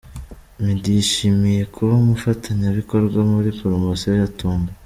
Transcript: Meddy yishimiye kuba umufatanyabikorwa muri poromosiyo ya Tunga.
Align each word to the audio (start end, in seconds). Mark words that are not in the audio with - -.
Meddy 0.63 0.91
yishimiye 0.97 1.61
kuba 1.73 1.93
umufatanyabikorwa 2.03 3.19
muri 3.31 3.49
poromosiyo 3.59 4.13
ya 4.21 4.29
Tunga. 4.37 4.71